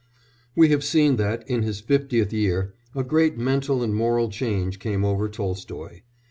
We 0.55 0.69
have 0.69 0.83
seen 0.83 1.17
that, 1.17 1.47
in 1.47 1.61
his 1.61 1.79
fiftieth 1.79 2.33
year, 2.33 2.73
a 2.95 3.03
great 3.03 3.37
mental 3.37 3.83
and 3.83 3.93
moral 3.93 4.29
change 4.29 4.79
came 4.79 5.05
over 5.05 5.29
Tolstoy. 5.29 6.01